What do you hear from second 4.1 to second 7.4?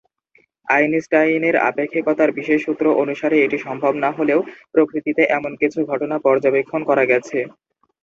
হলেও প্রকৃতিতে এমন কিছু ঘটনা পর্যবেক্ষণ করা গেছে।